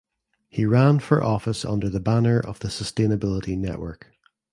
[0.49, 4.07] He ran for office under the banner of the Sustainability Network.